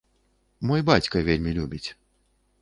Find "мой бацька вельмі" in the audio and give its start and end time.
0.71-1.55